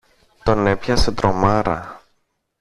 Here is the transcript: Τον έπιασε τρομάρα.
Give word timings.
Τον 0.43 0.67
έπιασε 0.67 1.11
τρομάρα. 1.11 2.01